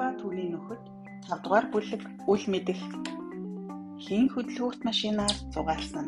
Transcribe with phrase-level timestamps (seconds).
[0.00, 0.80] ба түүний нөхөд
[1.28, 2.80] 5 дугаар бүлэг үл мэдэх
[4.00, 6.06] хин хөдөлгөөрт машинаар зугаалсан.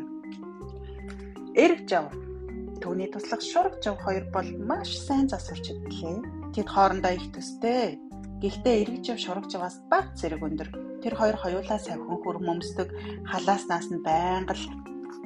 [1.53, 2.09] Эрг жав
[2.81, 6.25] түүний туслах шург жав хоёр бол маш сайн засварч идлээ.
[6.57, 8.01] Тэд хоорондоо их төстэй.
[8.41, 10.69] Гэхдээ эрг жав шург жаваас бага зэрэг өндөр.
[11.05, 12.89] Тэр хоёр хоёулаа савхан хөрм өмсдөг
[13.29, 14.65] халааснаас нь байнга л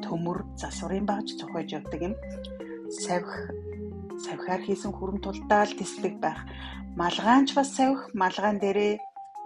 [0.02, 2.14] төмөр засварын багж цохойж явдаг юм.
[2.90, 3.30] Савх
[4.24, 6.40] савхаар хийсэн хүрэн тулдаал тэслэг байх.
[7.00, 8.94] Малгаанч бас савх малгаан дээрээ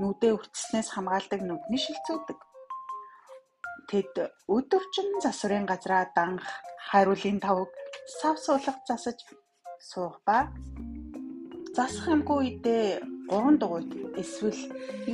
[0.00, 2.38] нүдээ өртснээс хамгаалдаг нүдний шилцүүдэг.
[3.90, 4.14] Тэд
[4.54, 6.46] өдөржин засварын газраа данх
[6.88, 7.70] хариулын тавг
[8.20, 9.18] сав суулгах засаж
[9.90, 10.38] суух ба
[11.76, 12.84] засах юмгүй үедээ
[13.30, 13.90] гурван дугуйт
[14.22, 14.60] эсвэл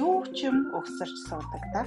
[0.06, 1.82] юу ч юм өгсөрч суудаг та.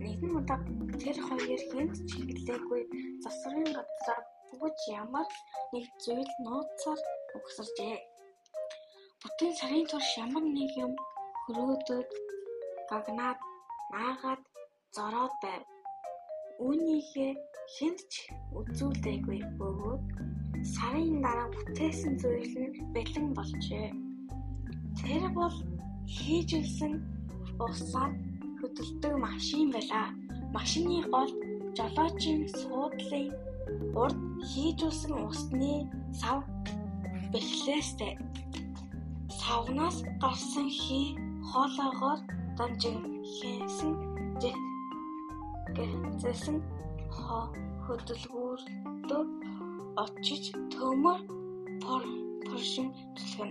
[0.00, 0.60] Нэгэн удаа
[1.02, 2.82] тэр хоёр хэнд ч хэлээгүй
[3.24, 4.20] засварын газраа
[4.50, 5.28] бүгд ямар
[5.72, 7.00] нэг зүйл нууцаар
[7.36, 7.96] өгсөржээ.
[9.22, 10.92] Бүтэн сарын турш ямар нэг юм
[11.44, 12.10] хөрөөдөд
[12.90, 13.38] гагнаад
[13.92, 14.42] наагаад
[14.96, 15.62] зороод байв.
[16.66, 17.32] Үүнийхээ
[17.74, 18.14] хэнд ч
[18.58, 20.04] үзүүлдэггүй бөгөөд
[20.74, 23.88] сарын дараа бүтээсэн зүйл нь бэлэн болжээ.
[24.98, 25.56] Тэр бол
[26.16, 26.92] хийжүүлсэн
[27.66, 28.12] усаар
[28.58, 30.08] хөдөлдөг машин байлаа.
[30.56, 31.30] Машины гол
[31.76, 33.28] жолоочийн суудлын
[34.00, 34.18] урд
[34.50, 35.72] хийжүүлсэн усны
[36.20, 36.38] сав
[37.32, 38.12] бэхлээстэй.
[39.40, 41.06] Савнаас гарсан хий
[41.50, 42.20] хоолоогоор
[42.56, 42.98] данжин
[43.34, 43.92] хийсэн
[46.22, 46.56] гэзсэн
[47.84, 49.22] хөдөлгөөртөө
[50.02, 51.20] очиж төмөр
[51.82, 53.50] поршин түлхэн.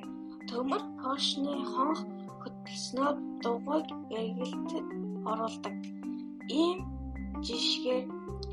[0.49, 2.01] Төмөр поршны хонх
[2.41, 3.87] хөдөлснөөр дугуйг
[4.19, 4.87] эргэлтэд
[5.31, 5.75] оруулдаг.
[6.61, 6.77] Ийм
[7.45, 8.05] жишгээр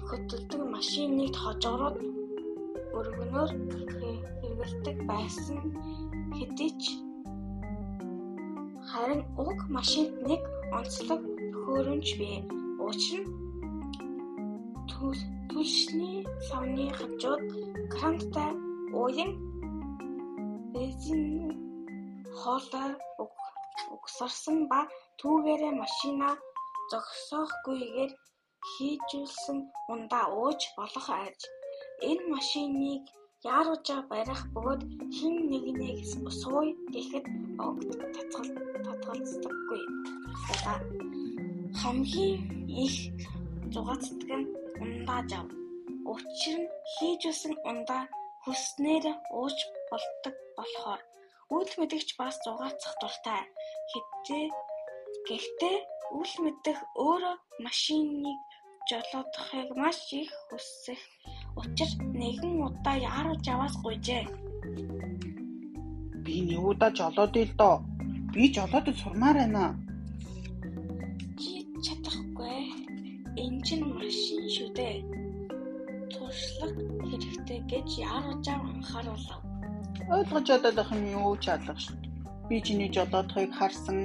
[0.08, 1.96] хөдөлдөг машиныг хожоороод
[2.98, 3.50] өргөнөөр
[3.98, 5.58] хэрэгэлдэг байсан
[6.36, 6.84] хэдий ч
[8.90, 10.42] харин уг машинд нэг
[10.78, 12.38] онцлог төхөөрөмж бий.
[12.86, 13.36] Учир нь
[15.50, 17.42] түлшний савны хажууд
[17.92, 18.50] крантай
[19.02, 19.32] уян
[20.72, 21.22] бензин
[22.40, 22.90] хоолой
[23.94, 24.80] угсарсан ба
[25.20, 26.28] түүгээрээ машина
[26.90, 28.12] зогсоохгүйгээр
[28.72, 29.58] хийжүүлсэн
[29.92, 31.40] ундаа ууж болох айж.
[32.10, 33.04] Энэ машиныг
[33.54, 34.82] яаруужаа барих бөгөөд
[35.16, 35.98] хэн нэгнийг
[36.40, 37.26] сууя гэхэд
[37.66, 39.82] огт татгалздаггүй.
[41.80, 42.40] Хамгийн
[42.84, 42.96] их
[43.72, 44.48] зугаацдаг нь
[44.82, 45.46] ундаа жав.
[46.12, 48.02] Учир нь хийжүүлсэн ундаа
[48.44, 49.04] хүснээр
[49.38, 49.58] ууж
[49.90, 51.00] болдог болохоор
[51.56, 53.42] үл мэдэгч бас зугаацах дуртай.
[53.90, 54.44] Хэвтээ
[55.28, 55.78] гэхдээ
[56.14, 58.38] үл мэдэх өөрөө машиныг
[58.88, 61.00] жолоодохыг маш их хүсэх
[61.58, 61.90] учир
[62.20, 64.24] нэгэн удаа яаруу жаваас гуйжээ.
[66.24, 67.76] Би нэг удаа жолоодъё л доо.
[68.32, 69.64] Би жолоодод сурмаар байна.
[71.40, 72.60] Чи чадахгүй.
[73.42, 74.96] Энэ чинь машин шүү дээ.
[76.12, 79.40] Туршлага хэрэгтэй гэж яаруу жав анхааруулав.
[80.14, 82.05] Ойлгож чадах юм юу ч алга шүү.
[82.48, 83.98] Би чиний жолоодохыг харсан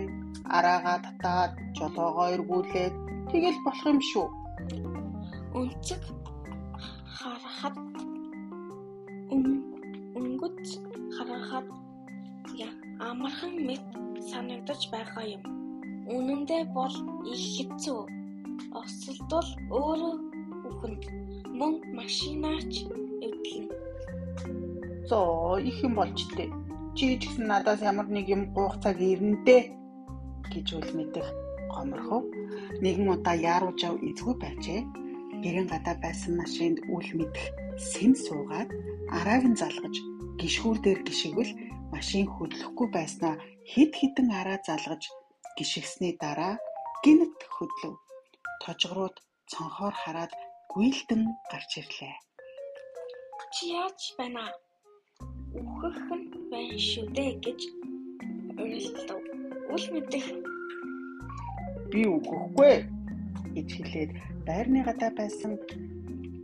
[0.57, 2.94] араагаа татаад жолоогоо эргүүлээд
[3.31, 4.28] тэгэл болох юм шүү
[5.59, 6.03] өнцөг
[7.18, 7.75] харахад
[10.18, 10.68] өнгөц
[11.16, 11.68] харахад
[13.09, 13.84] амархан мэт
[14.29, 15.44] санагдаж байгаа юм.
[16.16, 16.96] Үнэндээ бол
[17.34, 18.02] их хэцүү.
[18.81, 20.16] Осолдвол өөрөө
[20.69, 21.03] үхэнд
[21.59, 22.73] мөн машинаач
[23.25, 23.68] эвдлэн.
[25.09, 26.50] Зоо их юм болж тээ.
[26.96, 29.57] Чи ч гэсэн надаас ямар нэг юм гуух цаг ирнэ
[30.52, 31.28] гэж үл мэдэх
[31.72, 32.24] гоморхов.
[32.84, 34.81] Нэгэн удаа яаруу жав эзгүй байжээ.
[35.44, 37.46] Гэрэн гадаа байсан машинд үл мэдэх
[37.91, 38.69] сэм суугаад
[39.18, 39.96] арааг нь залгаж
[40.40, 41.53] гişгүүр дээр гიშгвэл
[41.94, 43.35] машин хөдлөхгүй байснаа
[43.72, 45.03] хид хідэн араа залгаж
[45.58, 46.56] гიშгсний дараа
[47.03, 47.96] гинт хөдлөв.
[48.63, 49.16] Тожгрууд
[49.52, 50.31] цонхоор хараад
[50.72, 52.16] гүйлдэн гарч ирлээ.
[53.53, 54.44] Чи яаж байна?
[55.52, 56.31] Үхэх нь
[56.61, 57.59] байна шүү дээ гэж
[58.61, 59.22] уриалдав.
[59.73, 60.25] Үл мэдэх
[61.90, 62.75] би үхэхгүй
[63.55, 64.11] гэж хэлээд
[64.46, 65.58] байрны гадаа байсан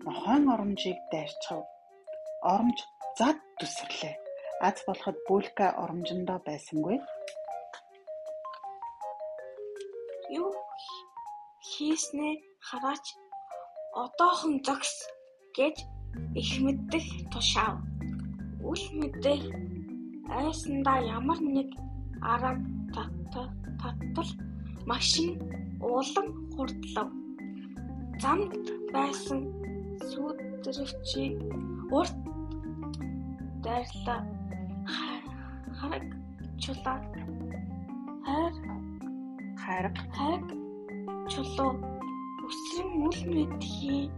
[0.06, 1.62] нохойн оромжийг дайрчав.
[2.42, 2.80] Оромж
[3.20, 4.14] зад төсөрлөө.
[4.66, 6.98] Аз болоход бүлка оромжондоо байсангүй.
[10.34, 10.50] Юу
[11.62, 12.34] хийснээ
[12.68, 13.06] хараач
[13.94, 14.98] одоохон зогс
[15.54, 15.78] гэж
[16.42, 17.78] их мэддэг тушаав.
[18.66, 19.77] Үл мэдээ
[20.30, 21.70] айсандаа ямар нэг
[22.22, 22.52] арга
[23.34, 24.30] татал
[24.86, 25.30] машин
[25.82, 27.10] уулан хурдлав.
[28.22, 28.54] Замд
[28.94, 29.40] байсан
[30.10, 31.36] сүйдрэгчийг
[31.98, 32.16] урт
[33.64, 34.22] дайрлаа.
[35.78, 36.06] Хараг
[36.64, 37.00] чулаа
[38.26, 38.54] хайр
[39.62, 40.46] хайрга хайг
[41.32, 41.72] чулуу
[42.48, 44.10] өсрөн үл мэдхийн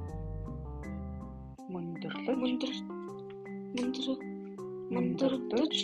[1.74, 2.74] мөндөрлөж мөндөр
[3.76, 4.08] мөндөр
[4.94, 5.76] мөндөрдөж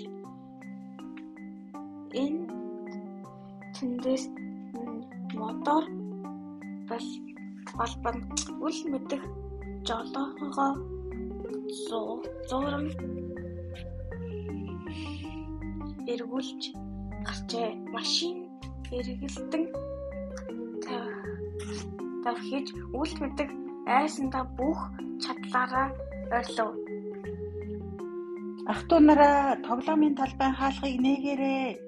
[2.24, 2.44] энэ
[3.76, 4.24] тэндээс
[5.40, 5.84] мотор
[6.90, 7.06] бас
[7.78, 8.18] балбан
[8.66, 9.24] үл мэдэх
[9.88, 10.72] жолоогоо
[12.50, 12.86] зууран
[16.14, 16.62] эргүүлж
[17.28, 17.70] гарчээ.
[17.94, 18.36] Машин
[18.98, 19.64] эргэлдэн
[22.24, 22.68] тавхиж
[23.00, 23.50] үл мэдэх
[23.98, 24.80] айсандаа бүх
[25.24, 25.88] чадлаараа
[26.38, 26.72] ойрлов.
[28.72, 31.85] Ах トゥ нараа тоглоомын талбай хаалхыг нээгээрээ.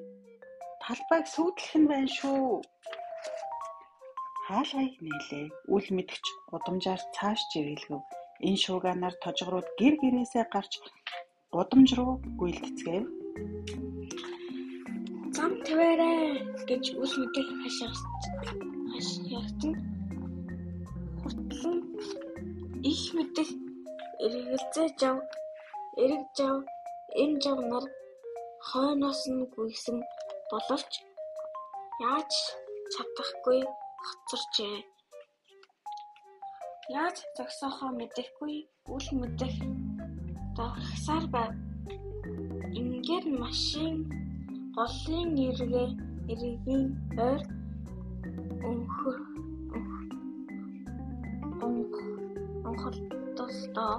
[0.87, 2.63] Талбайг сүйтлэх нь байна шүү.
[4.47, 5.45] Хаалгыг нээлээ.
[5.75, 6.25] Үл мэдгч
[6.55, 7.99] удамжаар цааш жирэлгэв.
[8.47, 10.73] Энэ шууганаар тожгорууд гэр гэрээсээ гарч
[11.51, 13.05] гудамж руу гүйлтцгээв.
[15.35, 16.19] Зам тавиарай
[16.69, 18.23] гэж үл мэдэх хашаагт
[18.95, 19.61] хашаагт
[21.19, 21.77] хүртлэн
[22.91, 23.49] их мэдэх
[24.23, 25.17] эргэлзээ жав
[26.03, 26.57] эрэг жав
[27.21, 27.85] энэ жав нар
[28.69, 29.99] хойноос нь гүйсэн
[30.51, 30.91] боловч
[32.09, 32.33] яаж
[32.93, 33.61] чадахгүй
[34.07, 34.77] хоцорчээ.
[36.99, 38.55] Яаж зогсоохоо мэдэхгүй
[38.95, 39.55] үл мэдэх
[40.57, 41.53] давхсаар байв.
[42.79, 43.95] Ингээд машин
[44.77, 45.89] голын эргээ
[46.31, 46.85] эргийн
[47.29, 47.41] ойр
[48.69, 49.17] өнхөр
[52.67, 53.95] онхолтолдоо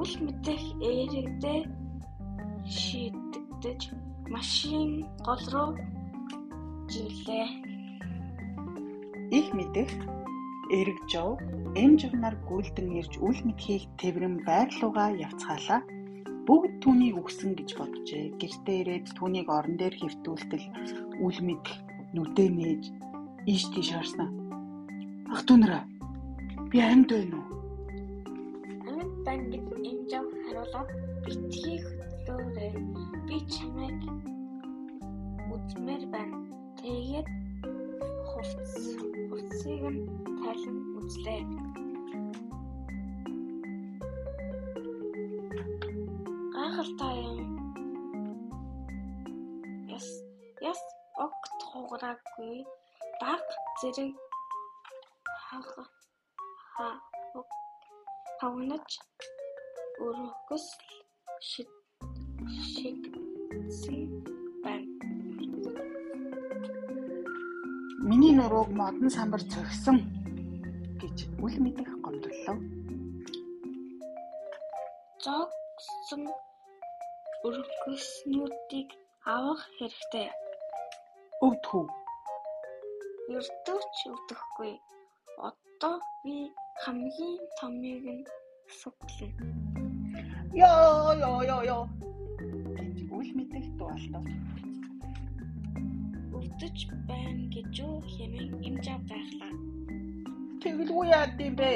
[0.00, 1.60] үл мэдэх эрэгдээ
[2.78, 3.80] шийдэгдэж
[4.28, 5.70] машин гол руу
[6.92, 7.48] жилээ.
[9.32, 9.90] Их мэдэх
[10.70, 11.40] эрэг жов
[11.74, 15.80] эм журнаар гүйлдэн ирж үл мэдхийг тэврэн байрлууга явцгаалаа.
[16.46, 18.24] Бүгд түүнийг үгсэн гэж боджээ.
[18.40, 20.66] Гэртээ ирээд түүнийг орон дээр хэвтүүлтэл
[21.22, 21.76] үл мэдэх
[22.14, 22.84] нүдэ нээж
[23.46, 24.28] ийш тийш харсан.
[25.32, 25.86] Ах түнраа
[26.70, 27.46] би амьд байна уу?
[28.90, 30.88] Амьд байна гэж энэ жав хариулаад
[31.24, 31.78] битгий
[32.32, 32.72] хөдлөөрэй.
[33.28, 34.00] Би чамайг
[35.52, 36.38] үзмээр байна.
[36.80, 37.28] Тэгээд
[38.28, 38.74] хувцс
[39.28, 40.00] хувцсыг нь
[40.40, 41.42] тайлан үзлээ.
[46.54, 47.40] Гайхалтай юм.
[49.96, 50.08] Яс
[50.72, 50.82] яс
[51.24, 52.56] огт хугараагүй
[53.20, 53.44] баг
[53.80, 54.12] зэрэг
[55.44, 55.84] хага
[56.74, 56.88] ха
[58.40, 58.90] хавнаж
[60.06, 60.66] өргөс
[62.48, 63.02] шиг
[63.72, 64.10] шигсэн
[64.64, 65.04] байна.
[68.08, 69.98] Миний нурууг модон самбар цогсон
[71.00, 72.56] гэж үл мэдэх гомдлоо.
[75.24, 76.22] Зогсон
[77.46, 78.88] өргөснүүдийг
[79.34, 80.28] авах хэрэгтэй.
[81.44, 81.84] Өвдөхүү.
[83.34, 84.72] Өртөөч өвдөхгүй.
[85.48, 86.36] Одоо би
[86.82, 88.24] хамгийн томыг нь
[88.78, 89.46] суглана.
[90.54, 91.82] Ёо ёо ёо ёо
[93.72, 94.24] үл мэдэх дуалтав.
[96.32, 96.78] Өвдөж
[97.08, 99.52] байна гэж юу хэмээн имжав гайхлаа.
[100.60, 101.72] Тэгвэл юу яад юм бэ?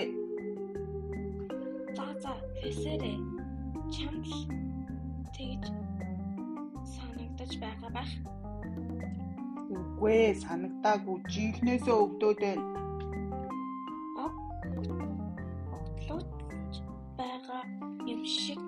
[1.96, 3.12] За за фэсэрэ
[3.90, 4.26] чамд
[5.34, 5.64] тэгж
[6.84, 8.10] санагдаж байгаа бах.
[9.70, 11.16] Үгүй ээ, санагдаагүй.
[11.32, 12.64] Жихнээсээ өвдөөд байна.
[16.06, 16.74] Огтлууч
[17.18, 17.62] байгаа
[18.06, 18.60] юм шиг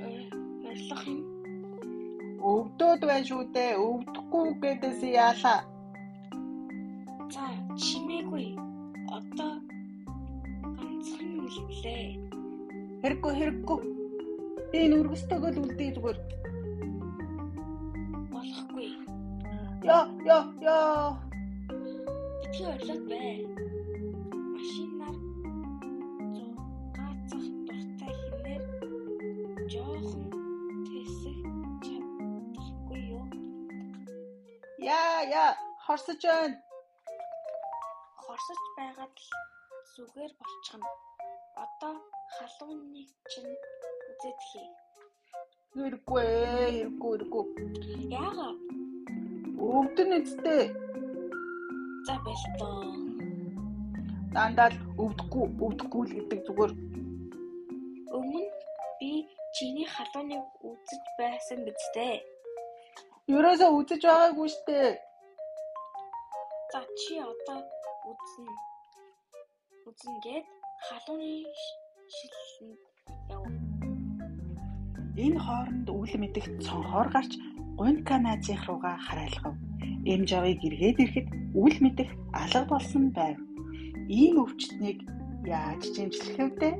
[0.00, 0.30] ой-
[0.68, 1.37] ойрлох юм.
[2.38, 3.74] Өвдөөд байна шүү дээ.
[3.82, 5.60] Өвдөхгүй гэдээс яалаа.
[7.34, 7.44] За
[7.82, 8.46] чимээгүй.
[9.10, 9.52] Одоо
[10.78, 12.06] ганцхан үлдлээ.
[13.02, 13.80] Хэрэггүй хэрэггүй.
[14.78, 16.18] Энэ үргэстэйгөө л үлдээ зүгээр.
[18.32, 18.88] Болохгүй.
[19.82, 21.18] Яа яа яа.
[22.38, 23.34] Битгий орлоод бай.
[35.18, 35.54] Яа яа.
[35.84, 36.56] Хорсож байна.
[38.22, 39.30] Хорсож байгаад л
[39.94, 40.90] зүгээр болчихно.
[41.62, 41.94] Одоо
[42.34, 43.50] халууныг чинь
[44.10, 44.68] үзээд хий.
[45.74, 47.44] Хэрэггүй ээ, хэрэггүй хэрэггүй.
[48.14, 48.58] Яагаад?
[49.58, 50.62] Өвдөн үсттэй.
[52.06, 52.78] За бэлтoo.
[54.34, 56.72] Дандаа л өвдөхгүй, өвдөхгүй л гэдэг зүгээр.
[58.14, 58.42] Өмнө
[59.02, 59.12] би
[59.56, 62.22] чиний халууныг үзэж байсан биз дээ.
[63.34, 65.07] Ерөөсөө үзэж байгаагүй штэ.
[66.72, 67.60] За чи одоо
[68.10, 68.52] үзнэ.
[69.88, 70.46] Үзнгээд
[70.86, 71.32] халууны
[72.14, 72.80] шилэнд
[73.32, 73.42] яв.
[75.16, 77.32] Энэ хооронд үл мэдэх цонхоор гарч
[77.78, 79.56] Гунка наазих руугаа харайлгав.
[80.12, 83.38] Эмжавыг эргээд ирэхэд үл мэдэх алга болсон байв.
[84.20, 84.98] Ийм өвчтнийг
[85.48, 86.70] яаж дэмжлэх вэ?